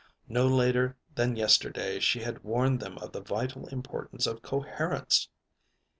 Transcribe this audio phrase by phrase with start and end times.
[0.27, 5.29] No later than yesterday she had warned them of the vital importance of coherence.